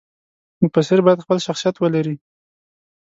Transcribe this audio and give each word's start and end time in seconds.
مفسر 0.63 0.99
باید 1.05 1.23
خپل 1.25 1.37
شخصیت 1.47 1.75
ولري. 1.79 2.15